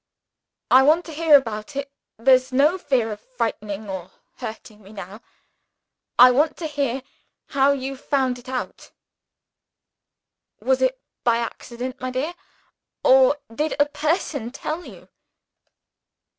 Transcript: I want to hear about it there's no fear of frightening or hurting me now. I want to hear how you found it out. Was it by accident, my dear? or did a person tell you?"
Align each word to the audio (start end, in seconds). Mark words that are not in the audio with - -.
I 0.71 0.81
want 0.81 1.05
to 1.05 1.13
hear 1.13 1.37
about 1.37 1.75
it 1.75 1.91
there's 2.17 2.51
no 2.51 2.79
fear 2.79 3.11
of 3.11 3.19
frightening 3.21 3.87
or 3.87 4.09
hurting 4.37 4.81
me 4.81 4.91
now. 4.93 5.21
I 6.17 6.31
want 6.31 6.57
to 6.57 6.65
hear 6.65 7.03
how 7.49 7.71
you 7.73 7.95
found 7.95 8.39
it 8.39 8.49
out. 8.49 8.89
Was 10.59 10.81
it 10.81 10.99
by 11.23 11.37
accident, 11.37 12.01
my 12.01 12.09
dear? 12.09 12.33
or 13.03 13.37
did 13.53 13.75
a 13.79 13.85
person 13.85 14.49
tell 14.49 14.85
you?" 14.85 15.07